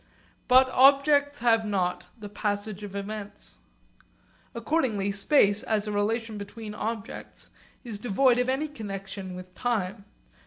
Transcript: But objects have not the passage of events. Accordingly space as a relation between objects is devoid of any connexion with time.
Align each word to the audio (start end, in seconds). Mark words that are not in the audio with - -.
But 0.47 0.67
objects 0.71 1.41
have 1.41 1.63
not 1.63 2.05
the 2.17 2.27
passage 2.27 2.81
of 2.81 2.95
events. 2.95 3.57
Accordingly 4.55 5.11
space 5.11 5.61
as 5.61 5.85
a 5.85 5.91
relation 5.91 6.39
between 6.39 6.73
objects 6.73 7.51
is 7.83 7.99
devoid 7.99 8.39
of 8.39 8.49
any 8.49 8.67
connexion 8.67 9.35
with 9.35 9.53
time. 9.53 10.05